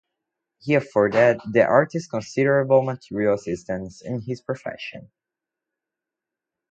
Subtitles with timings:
[0.57, 5.11] He afforded the artist considerable material assistance in his profession.